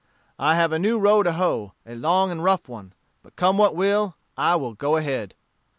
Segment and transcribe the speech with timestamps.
[0.39, 3.75] I have a new row to hoe, a long and rough one; but come what
[3.75, 5.35] will, I will go ahead."